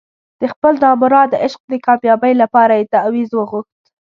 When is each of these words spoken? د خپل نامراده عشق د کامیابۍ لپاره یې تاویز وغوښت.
د 0.41 0.43
خپل 0.53 0.73
نامراده 0.83 1.35
عشق 1.45 1.61
د 1.71 1.73
کامیابۍ 1.85 2.33
لپاره 2.41 2.73
یې 2.79 2.89
تاویز 2.93 3.29
وغوښت. 3.33 3.81